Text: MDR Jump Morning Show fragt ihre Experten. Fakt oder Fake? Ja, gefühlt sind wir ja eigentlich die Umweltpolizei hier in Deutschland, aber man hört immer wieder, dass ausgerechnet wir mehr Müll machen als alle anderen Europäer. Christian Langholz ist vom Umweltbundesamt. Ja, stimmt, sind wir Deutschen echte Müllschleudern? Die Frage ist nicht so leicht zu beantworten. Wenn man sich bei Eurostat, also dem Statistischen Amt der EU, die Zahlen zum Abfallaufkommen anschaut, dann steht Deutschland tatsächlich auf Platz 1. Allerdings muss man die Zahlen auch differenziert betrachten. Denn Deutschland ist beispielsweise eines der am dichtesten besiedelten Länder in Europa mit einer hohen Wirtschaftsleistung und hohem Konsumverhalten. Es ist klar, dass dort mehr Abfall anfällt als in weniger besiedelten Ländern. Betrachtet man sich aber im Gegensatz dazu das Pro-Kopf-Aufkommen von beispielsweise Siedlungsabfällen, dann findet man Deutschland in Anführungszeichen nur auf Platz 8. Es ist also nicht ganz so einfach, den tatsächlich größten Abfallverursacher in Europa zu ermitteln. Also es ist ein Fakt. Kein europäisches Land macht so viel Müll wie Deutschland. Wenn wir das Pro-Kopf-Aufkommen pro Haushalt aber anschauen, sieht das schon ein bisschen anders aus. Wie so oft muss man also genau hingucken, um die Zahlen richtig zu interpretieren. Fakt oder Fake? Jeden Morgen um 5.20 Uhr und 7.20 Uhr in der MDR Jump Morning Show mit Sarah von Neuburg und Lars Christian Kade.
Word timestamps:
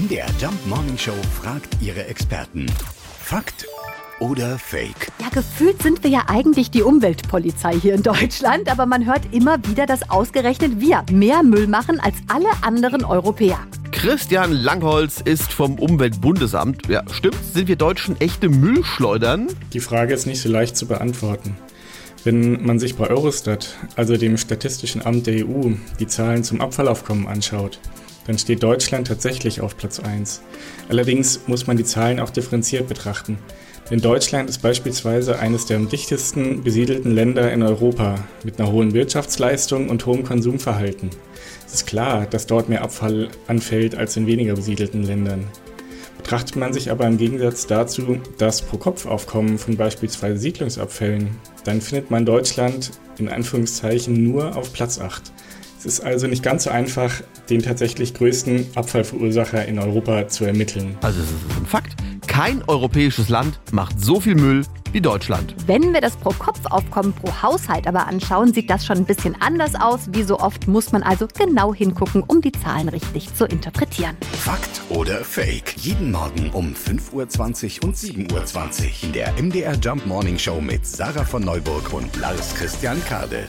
MDR 0.00 0.28
Jump 0.40 0.66
Morning 0.66 0.96
Show 0.96 1.12
fragt 1.42 1.76
ihre 1.82 2.06
Experten. 2.06 2.64
Fakt 3.22 3.66
oder 4.18 4.58
Fake? 4.58 5.12
Ja, 5.20 5.28
gefühlt 5.28 5.82
sind 5.82 6.02
wir 6.02 6.10
ja 6.10 6.22
eigentlich 6.28 6.70
die 6.70 6.82
Umweltpolizei 6.82 7.74
hier 7.74 7.94
in 7.94 8.02
Deutschland, 8.02 8.70
aber 8.70 8.86
man 8.86 9.04
hört 9.04 9.20
immer 9.32 9.58
wieder, 9.66 9.84
dass 9.84 10.08
ausgerechnet 10.08 10.80
wir 10.80 11.04
mehr 11.12 11.42
Müll 11.42 11.66
machen 11.66 12.00
als 12.00 12.14
alle 12.28 12.48
anderen 12.62 13.04
Europäer. 13.04 13.58
Christian 13.92 14.52
Langholz 14.52 15.20
ist 15.20 15.52
vom 15.52 15.78
Umweltbundesamt. 15.78 16.86
Ja, 16.88 17.02
stimmt, 17.12 17.36
sind 17.52 17.68
wir 17.68 17.76
Deutschen 17.76 18.18
echte 18.22 18.48
Müllschleudern? 18.48 19.48
Die 19.74 19.80
Frage 19.80 20.14
ist 20.14 20.24
nicht 20.24 20.40
so 20.40 20.48
leicht 20.48 20.78
zu 20.78 20.86
beantworten. 20.86 21.58
Wenn 22.24 22.64
man 22.64 22.78
sich 22.78 22.96
bei 22.96 23.08
Eurostat, 23.08 23.76
also 23.96 24.16
dem 24.16 24.38
Statistischen 24.38 25.04
Amt 25.04 25.26
der 25.26 25.46
EU, 25.46 25.72
die 25.98 26.06
Zahlen 26.06 26.42
zum 26.42 26.62
Abfallaufkommen 26.62 27.26
anschaut, 27.26 27.80
dann 28.30 28.38
steht 28.38 28.62
Deutschland 28.62 29.08
tatsächlich 29.08 29.60
auf 29.60 29.76
Platz 29.76 29.98
1. 29.98 30.40
Allerdings 30.88 31.40
muss 31.48 31.66
man 31.66 31.76
die 31.76 31.82
Zahlen 31.82 32.20
auch 32.20 32.30
differenziert 32.30 32.86
betrachten. 32.86 33.38
Denn 33.90 34.00
Deutschland 34.00 34.48
ist 34.48 34.62
beispielsweise 34.62 35.40
eines 35.40 35.66
der 35.66 35.78
am 35.78 35.88
dichtesten 35.88 36.62
besiedelten 36.62 37.12
Länder 37.12 37.52
in 37.52 37.64
Europa 37.64 38.24
mit 38.44 38.60
einer 38.60 38.70
hohen 38.70 38.94
Wirtschaftsleistung 38.94 39.88
und 39.88 40.06
hohem 40.06 40.22
Konsumverhalten. 40.22 41.10
Es 41.66 41.74
ist 41.74 41.88
klar, 41.88 42.24
dass 42.24 42.46
dort 42.46 42.68
mehr 42.68 42.82
Abfall 42.82 43.30
anfällt 43.48 43.96
als 43.96 44.16
in 44.16 44.28
weniger 44.28 44.54
besiedelten 44.54 45.02
Ländern. 45.02 45.48
Betrachtet 46.16 46.54
man 46.54 46.72
sich 46.72 46.92
aber 46.92 47.08
im 47.08 47.18
Gegensatz 47.18 47.66
dazu 47.66 48.20
das 48.38 48.62
Pro-Kopf-Aufkommen 48.62 49.58
von 49.58 49.76
beispielsweise 49.76 50.38
Siedlungsabfällen, 50.38 51.30
dann 51.64 51.80
findet 51.80 52.12
man 52.12 52.24
Deutschland 52.24 52.92
in 53.18 53.28
Anführungszeichen 53.28 54.22
nur 54.22 54.54
auf 54.56 54.72
Platz 54.72 55.00
8. 55.00 55.32
Es 55.80 55.86
ist 55.86 56.00
also 56.00 56.26
nicht 56.26 56.42
ganz 56.42 56.64
so 56.64 56.70
einfach, 56.70 57.10
den 57.48 57.62
tatsächlich 57.62 58.12
größten 58.12 58.66
Abfallverursacher 58.74 59.64
in 59.64 59.78
Europa 59.78 60.28
zu 60.28 60.44
ermitteln. 60.44 60.98
Also 61.00 61.20
es 61.22 61.30
ist 61.30 61.58
ein 61.58 61.64
Fakt. 61.64 61.94
Kein 62.26 62.62
europäisches 62.68 63.30
Land 63.30 63.58
macht 63.72 63.98
so 63.98 64.20
viel 64.20 64.34
Müll 64.34 64.66
wie 64.92 65.00
Deutschland. 65.00 65.54
Wenn 65.66 65.94
wir 65.94 66.02
das 66.02 66.16
Pro-Kopf-Aufkommen 66.16 67.14
pro 67.14 67.32
Haushalt 67.42 67.86
aber 67.86 68.06
anschauen, 68.06 68.52
sieht 68.52 68.68
das 68.68 68.84
schon 68.84 68.98
ein 68.98 69.04
bisschen 69.06 69.34
anders 69.40 69.74
aus. 69.74 70.00
Wie 70.12 70.22
so 70.22 70.38
oft 70.38 70.68
muss 70.68 70.92
man 70.92 71.02
also 71.02 71.26
genau 71.26 71.72
hingucken, 71.72 72.24
um 72.26 72.42
die 72.42 72.52
Zahlen 72.52 72.90
richtig 72.90 73.34
zu 73.34 73.46
interpretieren. 73.46 74.18
Fakt 74.32 74.82
oder 74.90 75.24
Fake? 75.24 75.76
Jeden 75.78 76.10
Morgen 76.10 76.50
um 76.50 76.74
5.20 76.74 77.78
Uhr 77.80 77.88
und 77.88 77.96
7.20 77.96 78.28
Uhr 78.34 79.04
in 79.04 79.12
der 79.14 79.32
MDR 79.42 79.76
Jump 79.76 80.04
Morning 80.04 80.38
Show 80.38 80.60
mit 80.60 80.86
Sarah 80.86 81.24
von 81.24 81.42
Neuburg 81.42 81.90
und 81.94 82.14
Lars 82.16 82.54
Christian 82.54 83.02
Kade. 83.06 83.48